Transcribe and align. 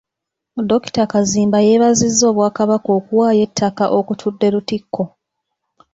Dr. 0.69 1.03
Kazimba 1.11 1.57
yeebazizza 1.67 2.23
Obwakabaka 2.31 2.89
okuwaayo 2.99 3.41
ettaka 3.47 3.85
okutudde 3.99 4.47
Lutikko. 4.53 5.03